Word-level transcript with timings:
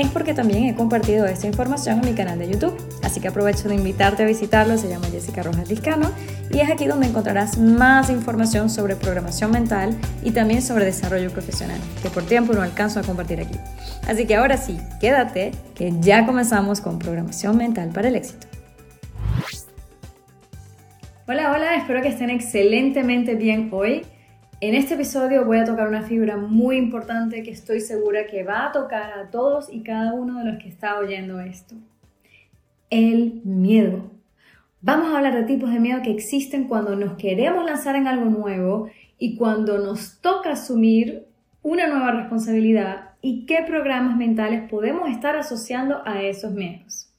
es 0.00 0.08
porque 0.08 0.34
también 0.34 0.64
he 0.64 0.74
compartido 0.74 1.24
esta 1.26 1.46
información 1.46 2.00
en 2.00 2.10
mi 2.10 2.14
canal 2.14 2.38
de 2.38 2.50
YouTube. 2.50 2.76
Así 3.02 3.20
que 3.20 3.28
aprovecho 3.28 3.68
de 3.68 3.76
invitarte 3.76 4.24
a 4.24 4.26
visitarlo, 4.26 4.76
se 4.76 4.88
llama 4.88 5.06
Jessica 5.06 5.42
Rojas 5.42 5.68
Discano 5.68 6.10
y 6.50 6.58
es 6.58 6.70
aquí 6.70 6.86
donde 6.86 7.06
encontrarás 7.06 7.58
más 7.58 8.10
información 8.10 8.70
sobre 8.70 8.96
programación 8.96 9.52
mental 9.52 9.96
y 10.24 10.32
también 10.32 10.62
sobre 10.62 10.84
desarrollo 10.84 11.30
profesional, 11.30 11.78
que 12.02 12.10
por 12.10 12.24
tiempo 12.24 12.52
no 12.54 12.62
alcanzo 12.62 12.98
a 12.98 13.02
compartir 13.04 13.40
aquí. 13.40 13.56
Así 14.08 14.26
que 14.26 14.34
ahora 14.34 14.56
sí, 14.56 14.78
quédate, 15.00 15.52
que 15.76 15.92
ya 16.00 16.26
comenzamos 16.26 16.80
con 16.80 16.98
programación 16.98 17.56
mental 17.56 17.90
para 17.90 18.08
el 18.08 18.16
éxito. 18.16 18.48
Hola, 21.28 21.52
hola, 21.52 21.76
espero 21.76 22.02
que 22.02 22.08
estén 22.08 22.30
excelentemente 22.30 23.34
bien 23.36 23.68
hoy. 23.72 24.04
En 24.66 24.74
este 24.74 24.94
episodio 24.94 25.44
voy 25.44 25.58
a 25.58 25.66
tocar 25.66 25.88
una 25.88 26.00
figura 26.00 26.38
muy 26.38 26.78
importante 26.78 27.42
que 27.42 27.50
estoy 27.50 27.82
segura 27.82 28.26
que 28.26 28.44
va 28.44 28.64
a 28.64 28.72
tocar 28.72 29.12
a 29.12 29.30
todos 29.30 29.70
y 29.70 29.82
cada 29.82 30.14
uno 30.14 30.38
de 30.38 30.50
los 30.50 30.62
que 30.62 30.70
está 30.70 30.98
oyendo 30.98 31.38
esto. 31.38 31.74
El 32.88 33.42
miedo. 33.44 34.10
Vamos 34.80 35.12
a 35.12 35.18
hablar 35.18 35.34
de 35.34 35.42
tipos 35.42 35.70
de 35.70 35.80
miedo 35.80 36.00
que 36.02 36.12
existen 36.12 36.66
cuando 36.66 36.96
nos 36.96 37.18
queremos 37.18 37.62
lanzar 37.66 37.94
en 37.94 38.06
algo 38.06 38.24
nuevo 38.24 38.88
y 39.18 39.36
cuando 39.36 39.76
nos 39.76 40.22
toca 40.22 40.52
asumir 40.52 41.26
una 41.60 41.86
nueva 41.86 42.12
responsabilidad 42.12 43.10
y 43.20 43.44
qué 43.44 43.64
programas 43.66 44.16
mentales 44.16 44.66
podemos 44.70 45.10
estar 45.10 45.36
asociando 45.36 46.00
a 46.06 46.22
esos 46.22 46.52
miedos. 46.52 47.13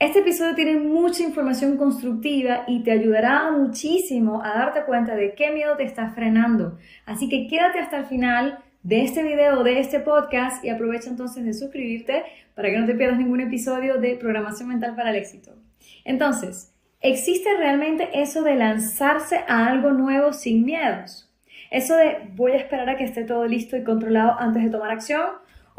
Este 0.00 0.20
episodio 0.20 0.54
tiene 0.54 0.76
mucha 0.76 1.24
información 1.24 1.76
constructiva 1.76 2.62
y 2.68 2.84
te 2.84 2.92
ayudará 2.92 3.50
muchísimo 3.50 4.40
a 4.44 4.50
darte 4.50 4.84
cuenta 4.84 5.16
de 5.16 5.34
qué 5.34 5.50
miedo 5.50 5.76
te 5.76 5.82
está 5.82 6.10
frenando. 6.10 6.78
Así 7.04 7.28
que 7.28 7.48
quédate 7.48 7.80
hasta 7.80 7.98
el 7.98 8.06
final 8.06 8.60
de 8.84 9.02
este 9.02 9.24
video, 9.24 9.64
de 9.64 9.80
este 9.80 9.98
podcast 9.98 10.64
y 10.64 10.68
aprovecha 10.68 11.10
entonces 11.10 11.44
de 11.44 11.52
suscribirte 11.52 12.22
para 12.54 12.70
que 12.70 12.78
no 12.78 12.86
te 12.86 12.94
pierdas 12.94 13.18
ningún 13.18 13.40
episodio 13.40 13.98
de 13.98 14.14
programación 14.14 14.68
mental 14.68 14.94
para 14.94 15.10
el 15.10 15.16
éxito. 15.16 15.56
Entonces, 16.04 16.72
¿existe 17.00 17.56
realmente 17.56 18.08
eso 18.12 18.42
de 18.42 18.54
lanzarse 18.54 19.40
a 19.48 19.66
algo 19.66 19.90
nuevo 19.90 20.32
sin 20.32 20.64
miedos? 20.64 21.28
Eso 21.72 21.96
de 21.96 22.18
voy 22.36 22.52
a 22.52 22.58
esperar 22.58 22.88
a 22.88 22.96
que 22.96 23.04
esté 23.04 23.24
todo 23.24 23.46
listo 23.46 23.76
y 23.76 23.82
controlado 23.82 24.38
antes 24.38 24.62
de 24.62 24.70
tomar 24.70 24.92
acción 24.92 25.22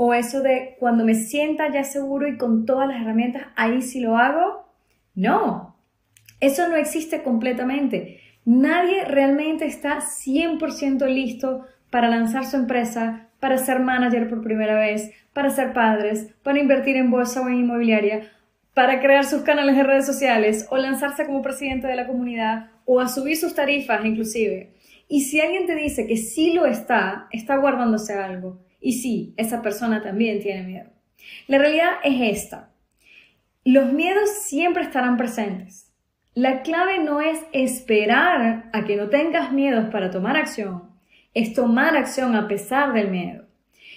o 0.02 0.14
eso 0.14 0.42
de 0.42 0.78
cuando 0.80 1.04
me 1.04 1.14
sienta 1.14 1.70
ya 1.74 1.84
seguro 1.84 2.26
y 2.26 2.38
con 2.38 2.66
todas 2.66 2.88
las 2.88 3.02
herramientas, 3.02 3.48
ahí 3.58 3.82
sí 3.82 4.00
lo 4.00 4.16
hago. 4.16 4.66
No, 5.14 5.76
eso 6.40 6.70
no 6.70 6.78
existe 6.78 7.22
completamente. 7.22 8.22
Nadie 8.46 9.04
realmente 9.04 9.66
está 9.66 10.00
100% 10.00 11.06
listo 11.06 11.66
para 11.90 12.08
lanzar 12.08 12.46
su 12.46 12.56
empresa, 12.56 13.28
para 13.42 13.58
ser 13.58 13.82
manager 13.82 14.30
por 14.30 14.42
primera 14.42 14.80
vez, 14.80 15.12
para 15.34 15.50
ser 15.50 15.74
padres, 15.74 16.34
para 16.44 16.60
invertir 16.60 16.96
en 16.96 17.12
bolsa 17.12 17.42
o 17.42 17.50
en 17.50 17.56
inmobiliaria, 17.56 18.32
para 18.74 19.02
crear 19.02 19.26
sus 19.26 19.42
canales 19.42 19.76
de 19.76 19.84
redes 19.84 20.06
sociales 20.06 20.66
o 20.70 20.78
lanzarse 20.78 21.26
como 21.26 21.42
presidente 21.42 21.88
de 21.88 21.98
la 21.98 22.08
comunidad 22.08 22.72
o 22.86 23.02
a 23.02 23.10
subir 23.10 23.36
sus 23.36 23.54
tarifas 23.54 24.06
inclusive. 24.06 24.72
Y 25.10 25.24
si 25.24 25.42
alguien 25.42 25.66
te 25.66 25.76
dice 25.76 26.08
que 26.08 26.16
sí 26.16 26.54
lo 26.54 26.66
está, 26.66 27.28
está 27.32 27.58
guardándose 27.58 28.14
algo. 28.14 28.60
Y 28.80 28.94
sí, 28.94 29.34
esa 29.38 29.62
persona 29.62 30.02
también 30.02 30.42
tiene 30.42 30.64
miedo. 30.64 30.90
La 31.48 31.58
realidad 31.58 31.92
es 32.04 32.38
esta. 32.38 32.70
Los 33.66 33.92
miedos 33.92 34.30
siempre 34.44 34.84
estarán 34.84 35.18
presentes. 35.18 35.92
La 36.34 36.62
clave 36.62 37.00
no 37.00 37.22
es 37.22 37.40
esperar 37.52 38.70
a 38.72 38.86
que 38.86 38.96
no 38.96 39.10
tengas 39.10 39.52
miedos 39.52 39.90
para 39.92 40.10
tomar 40.12 40.38
acción, 40.38 40.84
es 41.34 41.54
tomar 41.54 41.98
acción 41.98 42.36
a 42.36 42.48
pesar 42.48 42.94
del 42.94 43.12
miedo. 43.12 43.46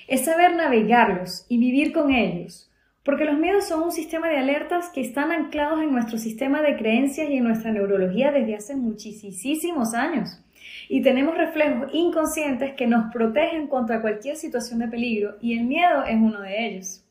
Es 0.09 0.25
saber 0.25 0.56
navegarlos 0.56 1.47
y 1.49 1.59
vivir 1.59 1.93
con 1.93 2.10
ellos, 2.10 2.70
porque 3.04 3.25
los 3.25 3.38
miedos 3.38 3.69
son 3.69 3.82
un 3.82 3.93
sistema 3.93 4.28
de 4.28 4.38
alertas 4.38 4.88
que 4.88 5.00
están 5.00 5.31
anclados 5.31 5.81
en 5.82 5.93
nuestro 5.93 6.19
sistema 6.19 6.62
de 6.62 6.76
creencias 6.76 7.31
y 7.31 7.37
en 7.37 7.44
nuestra 7.44 7.70
neurología 7.70 8.32
desde 8.32 8.56
hace 8.56 8.76
muchísimos 8.76 9.94
años 9.94 10.43
y 10.89 11.03
tenemos 11.03 11.37
reflejos 11.37 11.89
inconscientes 11.93 12.75
que 12.75 12.87
nos 12.87 13.12
protegen 13.12 13.67
contra 13.67 14.00
cualquier 14.00 14.37
situación 14.37 14.81
de 14.81 14.89
peligro 14.89 15.37
y 15.41 15.59
el 15.59 15.65
miedo 15.65 16.05
es 16.05 16.17
uno 16.17 16.41
de 16.41 16.67
ellos. 16.67 17.05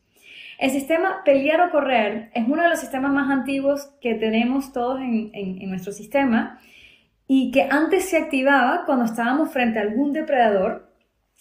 El 0.58 0.70
sistema 0.70 1.24
pelear 1.26 1.62
o 1.62 1.72
correr 1.72 2.30
es 2.36 2.48
uno 2.48 2.62
de 2.62 2.70
los 2.70 2.80
sistemas 2.80 3.12
más 3.12 3.32
antiguos 3.32 3.90
que 4.00 4.14
tenemos 4.14 4.72
todos 4.72 5.00
en, 5.02 5.70
nuestro 5.70 5.92
sistema 5.92 6.60
y 7.28 7.52
que 7.52 7.64
antes 7.64 8.06
se 8.06 8.18
activaba 8.18 8.84
cuando 8.86 9.06
estábamos 9.06 9.52
frente 9.52 9.80
a 9.80 9.82
algún 9.82 10.14
depredador 10.14 10.94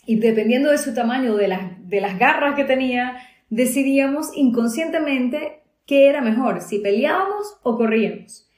y 0.07 0.19
dependiendo 0.19 0.71
de 0.71 0.79
su 0.79 0.95
tamaño, 0.95 1.37
de 1.37 1.55
de 1.81 2.01
las 2.01 2.19
garras 2.19 2.55
que 2.55 2.65
tenía, 2.65 3.19
decidíamos 3.51 4.31
inconscientemente 4.35 5.61
qué 5.87 6.09
era 6.09 6.23
mejor, 6.23 6.63
si 6.63 6.79
peleábamos 6.79 7.59
o 7.63 7.77
corríamos. 7.77 8.50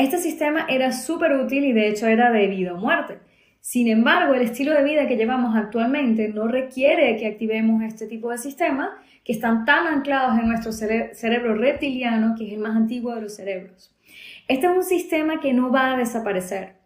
Este 0.00 0.16
sistema 0.16 0.64
era 0.66 0.92
súper 0.92 1.32
útil 1.32 1.62
y 1.62 1.74
de 1.74 1.88
hecho 1.88 2.06
era 2.06 2.30
de 2.30 2.46
vida 2.46 2.72
o 2.72 2.78
muerte. 2.78 3.18
Sin 3.60 3.86
embargo, 3.86 4.32
el 4.32 4.40
estilo 4.40 4.72
de 4.72 4.82
vida 4.82 5.06
que 5.06 5.18
llevamos 5.18 5.54
actualmente 5.54 6.30
no 6.30 6.48
requiere 6.48 7.18
que 7.18 7.26
activemos 7.26 7.82
este 7.82 8.06
tipo 8.06 8.30
de 8.30 8.38
sistemas 8.38 8.88
que 9.22 9.34
están 9.34 9.66
tan 9.66 9.86
anclados 9.86 10.38
en 10.38 10.48
nuestro 10.48 10.72
cerebro 10.72 11.54
reptiliano, 11.54 12.34
que 12.34 12.46
es 12.46 12.54
el 12.54 12.60
más 12.60 12.76
antiguo 12.76 13.14
de 13.14 13.20
los 13.20 13.36
cerebros. 13.36 13.94
Este 14.48 14.68
es 14.68 14.72
un 14.72 14.84
sistema 14.84 15.38
que 15.38 15.52
no 15.52 15.70
va 15.70 15.92
a 15.92 15.98
desaparecer. 15.98 16.76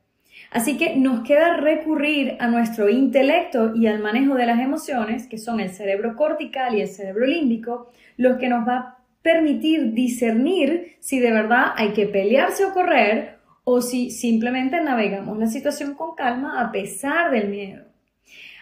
Así 0.51 0.77
que 0.77 0.97
nos 0.97 1.21
queda 1.21 1.57
recurrir 1.59 2.37
a 2.41 2.49
nuestro 2.49 2.89
intelecto 2.89 3.77
y 3.77 3.87
al 3.87 4.01
manejo 4.01 4.35
de 4.35 4.47
las 4.47 4.59
emociones, 4.59 5.29
que 5.29 5.39
son 5.39 5.61
el 5.61 5.71
cerebro 5.71 6.17
cortical 6.17 6.75
y 6.75 6.81
el 6.81 6.89
cerebro 6.89 7.27
límbico, 7.27 7.93
lo 8.17 8.39
que 8.39 8.49
nos 8.49 8.67
va 8.67 8.99
permitir 9.25 9.95
discernir 9.95 10.99
si 11.01 11.19
de 11.19 11.33
verdad 11.33 11.73
hay 11.77 11.95
que 11.95 12.07
pelearse 12.07 12.63
o 12.67 12.75
correr 12.75 13.39
o 13.65 13.81
si 13.81 14.11
simplemente 14.11 14.79
navegamos 14.83 15.39
la 15.39 15.47
situación 15.47 15.95
con 15.95 16.15
calma 16.15 16.61
a 16.61 16.71
pesar 16.71 17.31
del 17.31 17.49
miedo. 17.49 17.87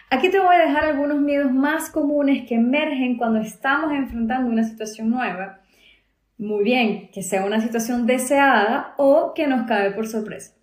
Aquí 0.09 0.29
te 0.29 0.39
voy 0.39 0.55
a 0.55 0.65
dejar 0.65 0.85
algunos 0.85 1.19
miedos 1.19 1.51
más 1.51 1.89
comunes 1.89 2.47
que 2.47 2.55
emergen 2.55 3.17
cuando 3.17 3.41
estamos 3.41 3.91
enfrentando 3.91 4.49
una 4.49 4.63
situación 4.63 5.09
nueva. 5.09 5.59
Muy 6.37 6.63
bien, 6.63 7.09
que 7.11 7.23
sea 7.23 7.43
una 7.43 7.59
situación 7.59 8.05
deseada 8.05 8.93
o 8.95 9.33
que 9.33 9.47
nos 9.47 9.67
cae 9.67 9.91
por 9.91 10.07
sorpresa. 10.07 10.53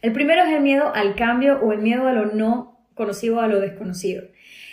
El 0.00 0.12
primero 0.12 0.42
es 0.42 0.54
el 0.54 0.62
miedo 0.62 0.90
al 0.94 1.16
cambio 1.16 1.60
o 1.60 1.72
el 1.72 1.80
miedo 1.80 2.08
a 2.08 2.14
lo 2.14 2.32
no 2.32 2.80
conocido 2.94 3.36
o 3.36 3.40
a 3.40 3.48
lo 3.48 3.60
desconocido. 3.60 4.24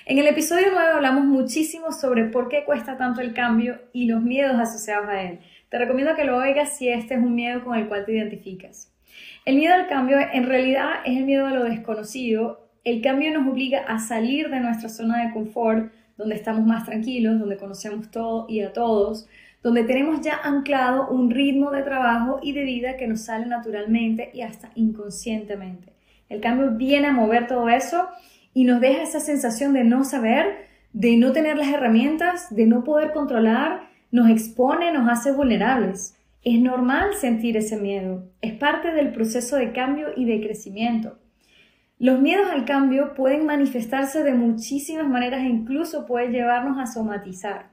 En 0.07 0.17
el 0.17 0.25
episodio 0.25 0.67
9 0.72 0.94
hablamos 0.95 1.25
muchísimo 1.25 1.91
sobre 1.91 2.23
por 2.25 2.50
qué 2.50 2.63
cuesta 2.66 2.97
tanto 2.97 3.22
el 3.22 3.34
cambio 3.34 3.79
y 3.94 4.07
los 4.07 4.23
miedos 4.23 4.59
asociados 4.59 5.07
a 5.07 5.22
él. 5.22 5.39
Te 5.69 5.78
recomiendo 5.78 6.16
que 6.16 6.23
lo 6.23 6.38
oigas 6.38 6.75
si 6.75 6.89
este 6.89 7.13
es 7.13 7.19
un 7.19 7.35
miedo 7.35 7.63
con 7.63 7.78
el 7.78 7.88
cual 7.88 8.06
te 8.06 8.13
identificas. 8.13 8.91
El 9.45 9.57
miedo 9.57 9.75
al 9.75 9.88
cambio 9.88 10.17
en 10.19 10.47
realidad 10.47 10.90
es 11.06 11.17
el 11.17 11.25
miedo 11.25 11.45
a 11.45 11.51
lo 11.51 11.66
desconocido. 11.66 12.67
El 12.84 13.03
cambio 13.03 13.31
nos 13.31 13.47
obliga 13.47 13.81
a 13.81 14.00
salir 14.00 14.50
de 14.50 14.59
nuestra 14.59 14.90
zona 14.90 15.23
de 15.23 15.34
confort, 15.34 15.94
donde 16.17 16.34
estamos 16.34 16.66
más 16.66 16.84
tranquilos, 16.85 17.40
donde 17.40 17.57
conocemos 17.57 18.09
todo 18.09 18.47
y 18.50 18.61
a 18.61 18.73
todos, 18.73 19.28
donde 19.61 19.84
tenemos 19.84 20.22
ya 20.22 20.40
anclado 20.44 21.09
un 21.09 21.29
ritmo 21.29 21.69
de 21.69 21.84
trabajo 21.84 22.40
y 22.41 22.53
de 22.53 22.63
vida 22.63 22.97
que 22.97 23.07
nos 23.07 23.22
sale 23.22 23.45
naturalmente 23.45 24.31
y 24.34 24.41
hasta 24.41 24.72
inconscientemente. 24.73 25.94
El 26.28 26.41
cambio 26.41 26.72
viene 26.72 27.07
a 27.07 27.13
mover 27.13 27.45
todo 27.45 27.69
eso 27.69 28.07
y 28.53 28.66
nos 28.66 28.81
deja 28.81 29.03
esa 29.03 29.19
sensación 29.19 29.73
de 29.73 29.84
no 29.84 30.03
saber, 30.03 30.67
de 30.93 31.17
no 31.17 31.31
tener 31.31 31.58
las 31.58 31.70
herramientas, 31.70 32.53
de 32.53 32.66
no 32.66 32.84
poder 32.84 33.14
controlar, 33.14 33.90
nos 34.11 34.29
expone, 34.29 34.91
nos 34.91 35.09
hace 35.09 35.31
vulnerables. 35.31 36.17
Es 36.43 36.59
normal 36.59 37.14
sentir 37.14 37.55
ese 37.55 37.78
miedo, 37.78 38.23
es 38.41 38.53
parte 38.53 38.91
del 38.91 39.14
proceso 39.14 39.55
de 39.55 39.72
cambio 39.72 40.09
y 40.16 40.26
de 40.26 40.41
crecimiento. 40.41 41.20
Los 41.99 42.20
miedos 42.20 42.47
al 42.52 42.66
cambio 42.66 43.14
pueden 43.14 43.46
manifestarse 43.46 44.23
de 44.23 44.34
muchísimas 44.34 45.08
maneras 45.08 45.41
e 45.41 45.49
incluso 45.49 46.08
pueden 46.08 46.31
llevarnos 46.31 46.79
a 46.79 46.87
somatizar. 46.87 47.70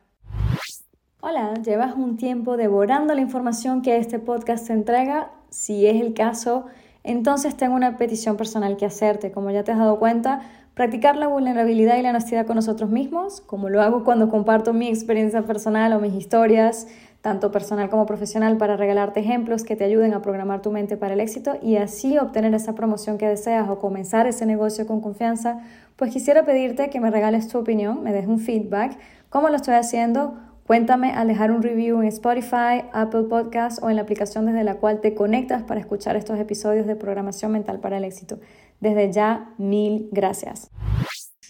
Hola, 1.21 1.55
¿llevas 1.65 1.97
un 1.97 2.19
tiempo 2.19 2.59
devorando 2.59 3.15
la 3.15 3.23
información 3.23 3.81
que 3.81 3.97
este 3.97 4.19
podcast 4.19 4.67
te 4.67 4.75
entrega? 4.75 5.33
Si 5.49 5.87
es 5.87 6.01
el 6.01 6.13
caso, 6.13 6.67
entonces 7.11 7.57
tengo 7.57 7.75
una 7.75 7.97
petición 7.97 8.37
personal 8.37 8.77
que 8.77 8.87
hacerte. 8.87 9.33
Como 9.33 9.51
ya 9.51 9.65
te 9.65 9.73
has 9.73 9.79
dado 9.79 9.99
cuenta, 9.99 10.43
Practicar 10.79 11.17
la 11.17 11.27
vulnerabilidad 11.27 11.97
y 11.97 12.03
la 12.03 12.11
honestidad 12.11 12.47
con 12.47 12.55
nosotros 12.55 12.89
mismos, 12.89 13.41
como 13.41 13.69
lo 13.69 13.83
hago 13.83 14.05
cuando 14.05 14.29
comparto 14.29 14.73
mi 14.73 14.87
experiencia 14.87 15.43
personal 15.43 15.93
o 15.93 15.99
mis 15.99 16.15
historias, 16.15 16.87
tanto 17.21 17.51
personal 17.51 17.91
como 17.91 18.07
profesional, 18.07 18.57
para 18.59 18.77
regalarte 18.77 19.19
ejemplos 19.19 19.65
que 19.65 19.75
te 19.75 19.83
ayuden 19.83 20.15
a 20.15 20.23
programar 20.23 20.63
tu 20.63 20.71
mente 20.71 20.97
para 20.97 21.15
el 21.15 21.21
éxito 21.21 21.59
y 21.61 21.79
así 21.79 22.17
obtener 22.17 22.55
esa 22.55 22.77
promoción 22.77 23.19
que 23.19 23.27
deseas 23.27 23.69
o 23.69 23.81
comenzar 23.81 24.29
ese 24.29 24.47
negocio 24.47 24.87
con 24.87 25.01
confianza, 25.01 25.59
pues 25.97 26.13
quisiera 26.13 26.45
pedirte 26.45 26.91
que 26.91 27.01
me 27.01 27.11
regales 27.11 27.49
tu 27.49 27.59
opinión, 27.59 28.05
me 28.05 28.13
des 28.13 28.29
un 28.29 28.39
feedback 28.39 28.97
¿Cómo 29.31 29.51
lo 29.51 29.57
estoy 29.57 29.75
haciendo? 29.75 30.39
Cuéntame 30.69 31.13
al 31.13 31.29
dejar 31.29 31.51
un 31.51 31.63
review 31.63 32.03
en 32.03 32.09
Spotify, 32.09 32.85
Apple 32.93 33.23
Podcasts 33.31 33.83
o 33.83 33.89
en 33.89 33.97
la 33.97 34.03
aplicación 34.03 34.45
desde 34.45 34.65
la 34.65 34.75
cual 34.75 35.01
te 35.01 35.15
conectas 35.15 35.63
para 35.63 35.81
escuchar 35.81 36.15
estos 36.15 36.39
episodios 36.39 36.87
de 36.87 36.95
programación 36.95 37.53
mental 37.53 37.81
para 37.81 37.97
el 37.97 38.05
éxito. 38.05 38.39
Desde 38.79 39.11
ya, 39.11 39.55
mil 39.57 40.11
gracias. 40.13 40.71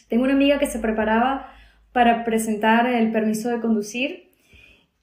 Tengo 0.09 0.23
una 0.23 0.35
amiga 0.35 0.61
que 0.61 0.67
se 0.67 0.79
preparaba 0.79 1.53
para 1.91 2.25
presentar 2.25 2.87
el 2.87 3.11
permiso 3.11 3.49
de 3.49 3.59
conducir 3.59 4.31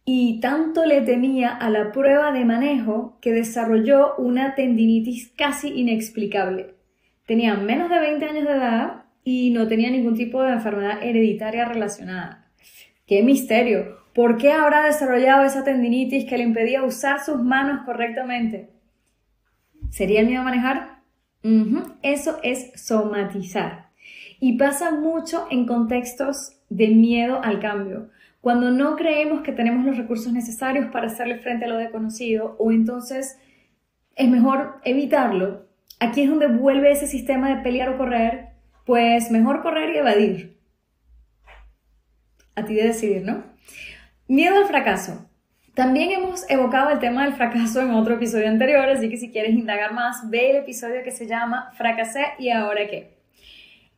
y 0.05 0.39
tanto 0.39 0.85
le 0.85 1.01
temía 1.01 1.49
a 1.49 1.69
la 1.69 1.91
prueba 1.91 2.31
de 2.31 2.45
manejo 2.45 3.17
que 3.19 3.33
desarrolló 3.33 4.15
una 4.15 4.55
tendinitis 4.55 5.33
casi 5.35 5.77
inexplicable. 5.77 6.75
Tenía 7.25 7.55
menos 7.55 7.89
de 7.89 7.99
20 7.99 8.23
años 8.23 8.45
de 8.45 8.53
edad 8.53 9.03
y 9.25 9.49
no 9.49 9.67
tenía 9.67 9.91
ningún 9.91 10.15
tipo 10.15 10.41
de 10.41 10.53
enfermedad 10.53 11.03
hereditaria 11.03 11.65
relacionada. 11.65 12.49
¡Qué 13.05 13.21
misterio! 13.21 14.04
¿Por 14.15 14.37
qué 14.37 14.53
habrá 14.53 14.81
desarrollado 14.81 15.43
esa 15.43 15.65
tendinitis 15.65 16.23
que 16.23 16.37
le 16.37 16.45
impedía 16.45 16.85
usar 16.85 17.19
sus 17.19 17.43
manos 17.43 17.81
correctamente? 17.83 18.69
¿Sería 19.89 20.21
el 20.21 20.27
miedo 20.27 20.39
a 20.39 20.45
manejar? 20.45 20.99
Eso 22.01 22.39
es 22.41 22.71
somatizar. 22.81 23.89
Y 24.39 24.57
pasa 24.57 24.91
mucho 24.91 25.47
en 25.51 25.65
contextos 25.65 26.57
de 26.69 26.87
miedo 26.87 27.43
al 27.43 27.59
cambio. 27.59 28.09
Cuando 28.39 28.71
no 28.71 28.95
creemos 28.95 29.41
que 29.41 29.51
tenemos 29.51 29.85
los 29.85 29.97
recursos 29.97 30.31
necesarios 30.31 30.85
para 30.93 31.07
hacerle 31.07 31.39
frente 31.39 31.65
a 31.65 31.67
lo 31.67 31.77
desconocido 31.77 32.55
o 32.57 32.71
entonces 32.71 33.37
es 34.15 34.29
mejor 34.29 34.79
evitarlo, 34.85 35.65
aquí 35.99 36.21
es 36.21 36.29
donde 36.29 36.47
vuelve 36.47 36.89
ese 36.89 37.07
sistema 37.07 37.49
de 37.49 37.61
pelear 37.63 37.89
o 37.89 37.97
correr, 37.97 38.51
pues 38.85 39.29
mejor 39.29 39.61
correr 39.61 39.93
y 39.93 39.97
evadir. 39.97 40.57
A 42.55 42.63
ti 42.63 42.75
de 42.75 42.83
decidir, 42.83 43.23
¿no? 43.25 43.53
Miedo 44.27 44.57
al 44.57 44.65
fracaso. 44.65 45.29
También 45.75 46.09
hemos 46.09 46.49
evocado 46.49 46.89
el 46.89 46.97
tema 46.97 47.25
del 47.25 47.35
fracaso 47.35 47.79
en 47.81 47.91
otro 47.91 48.15
episodio 48.15 48.47
anterior, 48.47 48.89
así 48.89 49.07
que 49.07 49.17
si 49.17 49.31
quieres 49.31 49.51
indagar 49.51 49.93
más, 49.93 50.27
ve 50.31 50.49
el 50.49 50.55
episodio 50.57 51.03
que 51.03 51.11
se 51.11 51.27
llama 51.27 51.71
Fracasé 51.77 52.33
y 52.39 52.49
ahora 52.49 52.87
qué. 52.87 53.19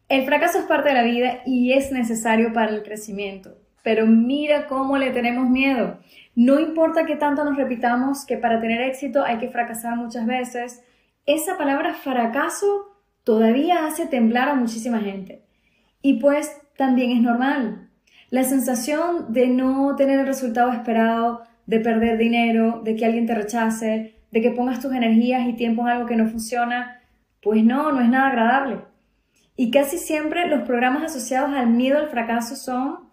El 0.09 0.25
fracaso 0.25 0.59
es 0.59 0.65
parte 0.65 0.89
de 0.89 0.95
la 0.95 1.03
vida 1.03 1.39
y 1.45 1.71
es 1.71 1.93
necesario 1.93 2.51
para 2.51 2.71
el 2.71 2.83
crecimiento, 2.83 3.57
pero 3.83 4.05
mira 4.05 4.67
cómo 4.67 4.97
le 4.97 5.11
tenemos 5.11 5.49
miedo. 5.49 5.97
No 6.35 6.59
importa 6.59 7.05
que 7.05 7.15
tanto 7.15 7.45
nos 7.45 7.55
repitamos 7.55 8.25
que 8.25 8.35
para 8.35 8.59
tener 8.59 8.81
éxito 8.81 9.23
hay 9.23 9.37
que 9.37 9.47
fracasar 9.47 9.95
muchas 9.95 10.25
veces, 10.25 10.83
esa 11.25 11.57
palabra 11.57 11.93
fracaso 11.93 12.99
todavía 13.23 13.85
hace 13.85 14.07
temblar 14.07 14.49
a 14.49 14.55
muchísima 14.55 14.99
gente. 14.99 15.45
Y 16.01 16.19
pues 16.19 16.51
también 16.75 17.11
es 17.11 17.21
normal. 17.21 17.86
La 18.29 18.43
sensación 18.43 19.31
de 19.31 19.47
no 19.47 19.95
tener 19.95 20.19
el 20.19 20.27
resultado 20.27 20.71
esperado, 20.71 21.43
de 21.65 21.79
perder 21.79 22.17
dinero, 22.17 22.81
de 22.83 22.95
que 22.95 23.05
alguien 23.05 23.25
te 23.25 23.35
rechace, 23.35 24.15
de 24.31 24.41
que 24.41 24.51
pongas 24.51 24.81
tus 24.81 24.93
energías 24.93 25.47
y 25.47 25.53
tiempo 25.53 25.83
en 25.83 25.89
algo 25.89 26.07
que 26.07 26.15
no 26.15 26.27
funciona, 26.27 27.01
pues 27.41 27.63
no, 27.63 27.91
no 27.91 28.01
es 28.01 28.09
nada 28.09 28.27
agradable. 28.27 28.79
Y 29.55 29.71
casi 29.71 29.97
siempre 29.97 30.47
los 30.47 30.63
programas 30.63 31.03
asociados 31.03 31.51
al 31.55 31.67
miedo 31.67 31.97
al 31.97 32.09
fracaso 32.09 32.55
son 32.55 33.07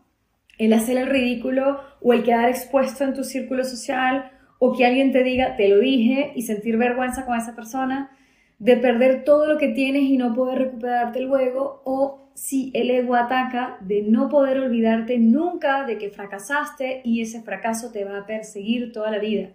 el 0.59 0.73
hacer 0.73 0.99
el 0.99 1.09
ridículo 1.09 1.81
o 2.01 2.13
el 2.13 2.23
quedar 2.23 2.49
expuesto 2.49 3.05
en 3.05 3.15
tu 3.15 3.25
círculo 3.25 3.65
social 3.65 4.31
o 4.59 4.77
que 4.77 4.87
alguien 4.87 5.13
te 5.13 5.23
diga, 5.23 5.57
te 5.57 5.69
lo 5.69 5.79
dije 5.79 6.33
y 6.35 6.43
sentir 6.43 6.77
vergüenza 6.77 7.25
con 7.25 7.37
esa 7.37 7.55
persona, 7.55 8.11
de 8.59 8.77
perder 8.77 9.25
todo 9.25 9.47
lo 9.47 9.59
que 9.59 9.69
tienes 9.69 10.03
y 10.03 10.17
no 10.17 10.35
poder 10.35 10.59
recuperarte 10.59 11.21
luego 11.21 11.83
o 11.85 12.25
si 12.35 12.73
el 12.75 12.91
ego 12.91 13.15
ataca, 13.15 13.79
de 13.81 14.03
no 14.03 14.29
poder 14.29 14.59
olvidarte 14.59 15.19
nunca 15.19 15.85
de 15.85 15.99
que 15.99 16.11
fracasaste 16.11 17.01
y 17.05 17.21
ese 17.23 17.43
fracaso 17.43 17.93
te 17.93 18.05
va 18.05 18.19
a 18.19 18.27
perseguir 18.27 18.93
toda 18.93 19.11
la 19.11 19.19
vida. 19.19 19.51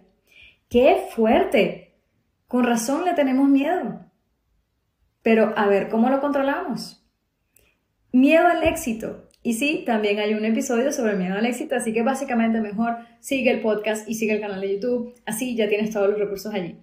¡Qué 0.68 1.06
fuerte! 1.10 1.92
Con 2.48 2.64
razón 2.64 3.04
le 3.04 3.12
tenemos 3.12 3.48
miedo. 3.48 4.06
Pero 5.22 5.52
a 5.56 5.66
ver, 5.66 5.88
¿cómo 5.88 6.08
lo 6.08 6.20
controlamos? 6.20 7.06
Miedo 8.12 8.46
al 8.46 8.64
éxito. 8.64 9.28
Y 9.42 9.54
sí, 9.54 9.84
también 9.86 10.18
hay 10.18 10.34
un 10.34 10.44
episodio 10.44 10.92
sobre 10.92 11.12
el 11.12 11.18
miedo 11.18 11.34
al 11.34 11.46
éxito, 11.46 11.74
así 11.74 11.92
que 11.92 12.02
básicamente 12.02 12.60
mejor 12.60 12.98
sigue 13.20 13.50
el 13.50 13.60
podcast 13.60 14.08
y 14.08 14.14
sigue 14.14 14.34
el 14.34 14.40
canal 14.40 14.60
de 14.60 14.74
YouTube, 14.74 15.14
así 15.24 15.56
ya 15.56 15.68
tienes 15.68 15.90
todos 15.90 16.10
los 16.10 16.18
recursos 16.18 16.52
allí. 16.52 16.76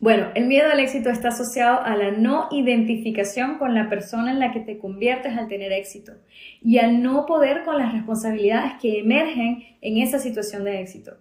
Bueno, 0.00 0.28
el 0.34 0.46
miedo 0.46 0.70
al 0.72 0.80
éxito 0.80 1.10
está 1.10 1.28
asociado 1.28 1.82
a 1.82 1.94
la 1.94 2.10
no 2.10 2.48
identificación 2.52 3.58
con 3.58 3.74
la 3.74 3.90
persona 3.90 4.30
en 4.30 4.38
la 4.38 4.50
que 4.50 4.60
te 4.60 4.78
conviertes 4.78 5.36
al 5.36 5.46
tener 5.46 5.72
éxito 5.72 6.12
y 6.62 6.78
al 6.78 7.02
no 7.02 7.26
poder 7.26 7.64
con 7.64 7.76
las 7.76 7.92
responsabilidades 7.92 8.72
que 8.80 9.00
emergen 9.00 9.62
en 9.82 9.98
esa 9.98 10.18
situación 10.18 10.64
de 10.64 10.80
éxito. 10.80 11.18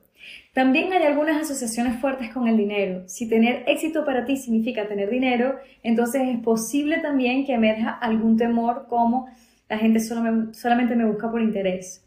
También 0.53 0.93
hay 0.93 1.03
algunas 1.03 1.41
asociaciones 1.41 1.99
fuertes 1.99 2.29
con 2.29 2.47
el 2.47 2.55
dinero. 2.55 3.03
Si 3.07 3.27
tener 3.27 3.65
éxito 3.67 4.05
para 4.05 4.23
ti 4.23 4.37
significa 4.37 4.87
tener 4.87 5.09
dinero, 5.09 5.57
entonces 5.83 6.21
es 6.29 6.39
posible 6.39 6.99
también 6.99 7.45
que 7.45 7.55
emerja 7.55 7.89
algún 7.89 8.37
temor 8.37 8.85
como 8.87 9.27
la 9.67 9.77
gente 9.77 9.99
solamente 9.99 10.95
me 10.95 11.05
busca 11.05 11.29
por 11.29 11.41
interés. 11.41 12.05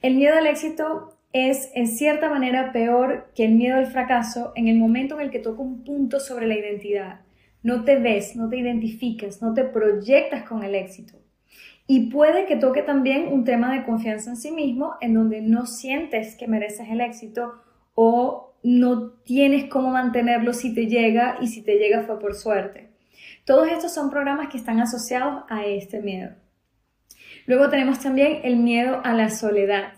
El 0.00 0.14
miedo 0.14 0.38
al 0.38 0.46
éxito 0.46 1.17
es 1.32 1.70
en 1.74 1.86
cierta 1.86 2.30
manera 2.30 2.72
peor 2.72 3.30
que 3.34 3.44
el 3.44 3.54
miedo 3.54 3.76
al 3.76 3.86
fracaso 3.86 4.52
en 4.54 4.68
el 4.68 4.78
momento 4.78 5.14
en 5.14 5.26
el 5.26 5.30
que 5.30 5.38
toca 5.38 5.62
un 5.62 5.84
punto 5.84 6.20
sobre 6.20 6.46
la 6.46 6.56
identidad. 6.56 7.20
No 7.62 7.84
te 7.84 7.96
ves, 7.96 8.36
no 8.36 8.48
te 8.48 8.58
identificas, 8.58 9.42
no 9.42 9.52
te 9.52 9.64
proyectas 9.64 10.44
con 10.44 10.62
el 10.62 10.74
éxito. 10.74 11.18
Y 11.86 12.10
puede 12.10 12.46
que 12.46 12.56
toque 12.56 12.82
también 12.82 13.28
un 13.32 13.44
tema 13.44 13.72
de 13.72 13.84
confianza 13.84 14.30
en 14.30 14.36
sí 14.36 14.50
mismo, 14.50 14.94
en 15.00 15.14
donde 15.14 15.40
no 15.40 15.66
sientes 15.66 16.36
que 16.36 16.46
mereces 16.46 16.88
el 16.90 17.00
éxito 17.00 17.54
o 17.94 18.54
no 18.62 19.10
tienes 19.24 19.70
cómo 19.70 19.90
mantenerlo 19.90 20.52
si 20.52 20.74
te 20.74 20.86
llega 20.86 21.38
y 21.40 21.48
si 21.48 21.62
te 21.62 21.78
llega 21.78 22.02
fue 22.02 22.18
por 22.18 22.34
suerte. 22.34 22.90
Todos 23.44 23.68
estos 23.68 23.94
son 23.94 24.10
programas 24.10 24.48
que 24.48 24.58
están 24.58 24.80
asociados 24.80 25.44
a 25.48 25.64
este 25.64 26.00
miedo. 26.00 26.32
Luego 27.46 27.70
tenemos 27.70 28.00
también 28.00 28.40
el 28.44 28.56
miedo 28.56 29.00
a 29.04 29.14
la 29.14 29.30
soledad. 29.30 29.92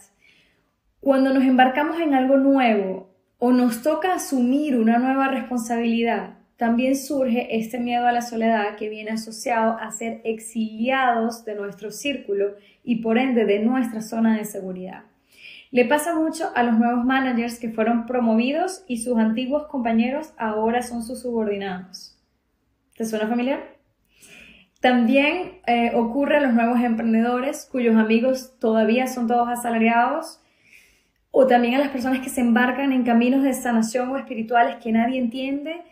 Cuando 1.00 1.32
nos 1.32 1.44
embarcamos 1.44 1.98
en 1.98 2.12
algo 2.12 2.36
nuevo 2.36 3.08
o 3.38 3.52
nos 3.52 3.82
toca 3.82 4.12
asumir 4.12 4.76
una 4.76 4.98
nueva 4.98 5.28
responsabilidad, 5.28 6.40
también 6.58 6.94
surge 6.94 7.56
este 7.56 7.80
miedo 7.80 8.06
a 8.06 8.12
la 8.12 8.20
soledad 8.20 8.76
que 8.76 8.90
viene 8.90 9.12
asociado 9.12 9.78
a 9.80 9.90
ser 9.92 10.20
exiliados 10.24 11.46
de 11.46 11.54
nuestro 11.54 11.90
círculo 11.90 12.56
y 12.84 12.96
por 12.96 13.16
ende 13.16 13.46
de 13.46 13.60
nuestra 13.60 14.02
zona 14.02 14.36
de 14.36 14.44
seguridad. 14.44 15.04
Le 15.70 15.86
pasa 15.86 16.14
mucho 16.14 16.50
a 16.54 16.62
los 16.64 16.78
nuevos 16.78 17.02
managers 17.02 17.58
que 17.58 17.70
fueron 17.70 18.04
promovidos 18.04 18.84
y 18.86 18.98
sus 18.98 19.16
antiguos 19.16 19.68
compañeros 19.68 20.34
ahora 20.36 20.82
son 20.82 21.02
sus 21.02 21.22
subordinados. 21.22 22.18
¿Te 22.94 23.06
suena 23.06 23.26
familiar? 23.26 23.78
También 24.80 25.60
eh, 25.66 25.92
ocurre 25.94 26.36
a 26.36 26.40
los 26.40 26.52
nuevos 26.52 26.78
emprendedores 26.80 27.66
cuyos 27.72 27.96
amigos 27.96 28.58
todavía 28.58 29.06
son 29.06 29.28
todos 29.28 29.48
asalariados 29.48 30.39
o 31.30 31.46
también 31.46 31.74
a 31.74 31.78
las 31.78 31.90
personas 31.90 32.20
que 32.20 32.28
se 32.28 32.40
embarcan 32.40 32.92
en 32.92 33.04
caminos 33.04 33.42
de 33.42 33.54
sanación 33.54 34.10
o 34.10 34.16
espirituales 34.16 34.76
que 34.76 34.92
nadie 34.92 35.18
entiende, 35.18 35.82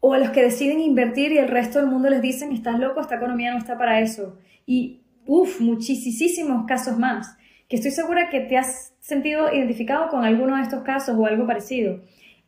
o 0.00 0.14
a 0.14 0.18
los 0.18 0.30
que 0.30 0.42
deciden 0.42 0.80
invertir 0.80 1.32
y 1.32 1.38
el 1.38 1.48
resto 1.48 1.78
del 1.78 1.88
mundo 1.88 2.10
les 2.10 2.22
dicen, 2.22 2.52
estás 2.52 2.78
loco, 2.78 3.00
esta 3.00 3.16
economía 3.16 3.52
no 3.52 3.58
está 3.58 3.78
para 3.78 4.00
eso. 4.00 4.36
Y, 4.66 5.02
uff, 5.26 5.60
muchísimos 5.60 6.66
casos 6.66 6.98
más, 6.98 7.36
que 7.68 7.76
estoy 7.76 7.92
segura 7.92 8.28
que 8.28 8.40
te 8.40 8.58
has 8.58 8.94
sentido 9.00 9.52
identificado 9.54 10.08
con 10.08 10.24
alguno 10.24 10.56
de 10.56 10.62
estos 10.62 10.82
casos 10.82 11.16
o 11.16 11.26
algo 11.26 11.46
parecido. 11.46 12.00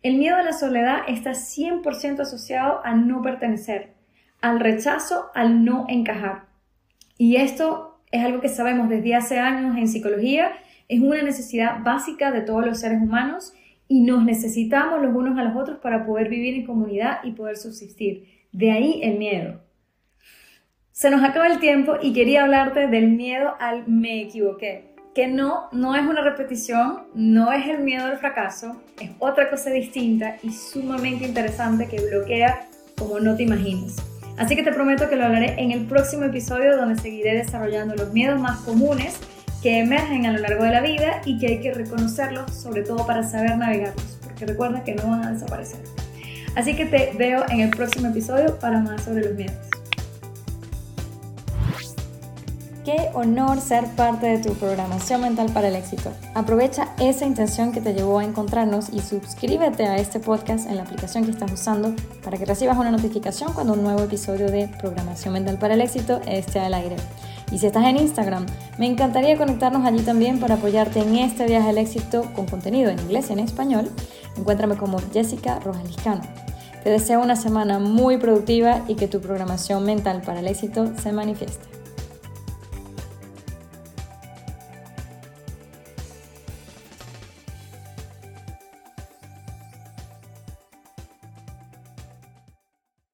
El 0.02 0.16
miedo 0.16 0.36
a 0.36 0.42
la 0.42 0.52
soledad 0.52 0.98
está 1.06 1.30
100% 1.30 2.20
asociado 2.20 2.80
a 2.84 2.94
no 2.94 3.22
pertenecer, 3.22 3.94
al 4.40 4.60
rechazo, 4.60 5.30
al 5.34 5.64
no 5.64 5.86
encajar. 5.88 6.46
Y 7.16 7.36
esto 7.36 8.00
es 8.10 8.24
algo 8.24 8.40
que 8.40 8.48
sabemos 8.48 8.88
desde 8.88 9.14
hace 9.14 9.38
años 9.38 9.76
en 9.76 9.88
psicología 9.88 10.52
es 10.88 11.00
una 11.00 11.22
necesidad 11.22 11.82
básica 11.82 12.30
de 12.30 12.42
todos 12.42 12.64
los 12.64 12.80
seres 12.80 13.00
humanos 13.00 13.54
y 13.88 14.02
nos 14.02 14.24
necesitamos 14.24 15.02
los 15.02 15.14
unos 15.14 15.38
a 15.38 15.44
los 15.44 15.56
otros 15.56 15.78
para 15.78 16.06
poder 16.06 16.28
vivir 16.28 16.54
en 16.54 16.66
comunidad 16.66 17.18
y 17.24 17.32
poder 17.32 17.56
subsistir. 17.56 18.24
De 18.52 18.70
ahí 18.70 19.00
el 19.02 19.18
miedo. 19.18 19.60
Se 20.92 21.10
nos 21.10 21.24
acaba 21.24 21.48
el 21.48 21.58
tiempo 21.58 21.94
y 22.00 22.12
quería 22.12 22.44
hablarte 22.44 22.86
del 22.86 23.08
miedo 23.08 23.54
al 23.58 23.86
me 23.88 24.22
equivoqué, 24.22 24.94
que 25.14 25.26
no, 25.26 25.68
no 25.72 25.96
es 25.96 26.02
una 26.06 26.22
repetición, 26.22 27.02
no 27.14 27.52
es 27.52 27.66
el 27.66 27.80
miedo 27.80 28.06
al 28.06 28.18
fracaso, 28.18 28.80
es 29.00 29.10
otra 29.18 29.50
cosa 29.50 29.70
distinta 29.70 30.36
y 30.42 30.52
sumamente 30.52 31.26
interesante 31.26 31.88
que 31.88 32.00
bloquea 32.00 32.68
como 32.96 33.18
no 33.18 33.36
te 33.36 33.42
imaginas. 33.42 33.96
Así 34.36 34.56
que 34.56 34.62
te 34.62 34.72
prometo 34.72 35.08
que 35.08 35.16
lo 35.16 35.24
hablaré 35.24 35.60
en 35.60 35.72
el 35.72 35.86
próximo 35.86 36.24
episodio 36.24 36.76
donde 36.76 37.00
seguiré 37.00 37.34
desarrollando 37.34 37.94
los 37.94 38.12
miedos 38.12 38.40
más 38.40 38.58
comunes 38.60 39.20
que 39.64 39.78
emergen 39.78 40.26
a 40.26 40.32
lo 40.32 40.40
largo 40.40 40.62
de 40.64 40.72
la 40.72 40.82
vida 40.82 41.22
y 41.24 41.38
que 41.38 41.46
hay 41.46 41.60
que 41.60 41.72
reconocerlos, 41.72 42.52
sobre 42.52 42.82
todo 42.82 43.06
para 43.06 43.22
saber 43.22 43.56
navegarlos, 43.56 44.18
porque 44.22 44.44
recuerda 44.44 44.84
que 44.84 44.94
no 44.94 45.08
van 45.08 45.24
a 45.24 45.32
desaparecer. 45.32 45.80
Así 46.54 46.76
que 46.76 46.84
te 46.84 47.12
veo 47.16 47.46
en 47.48 47.60
el 47.60 47.70
próximo 47.70 48.08
episodio 48.08 48.58
para 48.58 48.80
más 48.80 49.04
sobre 49.04 49.24
los 49.24 49.34
miedos. 49.34 49.56
Qué 52.84 53.08
honor 53.14 53.58
ser 53.62 53.86
parte 53.96 54.26
de 54.26 54.38
tu 54.38 54.52
programación 54.52 55.22
mental 55.22 55.50
para 55.54 55.68
el 55.68 55.76
éxito. 55.76 56.12
Aprovecha 56.34 56.90
esa 57.00 57.24
intención 57.24 57.72
que 57.72 57.80
te 57.80 57.94
llevó 57.94 58.18
a 58.18 58.24
encontrarnos 58.24 58.90
y 58.92 59.00
suscríbete 59.00 59.86
a 59.86 59.96
este 59.96 60.20
podcast 60.20 60.68
en 60.68 60.76
la 60.76 60.82
aplicación 60.82 61.24
que 61.24 61.30
estás 61.30 61.50
usando 61.50 61.94
para 62.22 62.36
que 62.36 62.44
recibas 62.44 62.76
una 62.76 62.90
notificación 62.90 63.54
cuando 63.54 63.72
un 63.72 63.82
nuevo 63.82 64.02
episodio 64.02 64.50
de 64.50 64.68
Programación 64.68 65.32
Mental 65.32 65.56
para 65.56 65.72
el 65.72 65.80
Éxito 65.80 66.20
esté 66.26 66.60
al 66.60 66.74
aire. 66.74 66.96
Y 67.54 67.58
si 67.58 67.66
estás 67.66 67.84
en 67.84 67.96
Instagram, 67.96 68.46
me 68.78 68.86
encantaría 68.86 69.38
conectarnos 69.38 69.86
allí 69.86 70.00
también 70.00 70.40
para 70.40 70.56
apoyarte 70.56 70.98
en 70.98 71.14
este 71.14 71.46
viaje 71.46 71.68
al 71.68 71.78
éxito 71.78 72.28
con 72.34 72.46
contenido 72.46 72.90
en 72.90 72.98
inglés 72.98 73.26
y 73.30 73.34
en 73.34 73.38
español. 73.38 73.88
Encuéntrame 74.36 74.76
como 74.76 74.98
Jessica 75.12 75.60
Rojaliscano. 75.60 76.22
Te 76.82 76.90
deseo 76.90 77.22
una 77.22 77.36
semana 77.36 77.78
muy 77.78 78.18
productiva 78.18 78.82
y 78.88 78.96
que 78.96 79.06
tu 79.06 79.20
programación 79.20 79.84
mental 79.84 80.20
para 80.26 80.40
el 80.40 80.48
éxito 80.48 80.90
se 81.00 81.12
manifieste. 81.12 81.73